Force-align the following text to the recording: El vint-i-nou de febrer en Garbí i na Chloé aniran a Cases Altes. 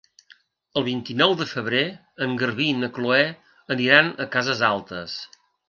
El 0.79 0.85
vint-i-nou 0.87 1.35
de 1.41 1.47
febrer 1.51 1.83
en 2.27 2.33
Garbí 2.43 2.71
i 2.77 2.79
na 2.81 2.91
Chloé 2.97 3.21
aniran 3.79 4.13
a 4.27 4.31
Cases 4.37 4.67
Altes. 4.75 5.23